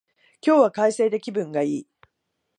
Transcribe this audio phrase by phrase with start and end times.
[0.41, 1.87] 今日は快晴で気分がいい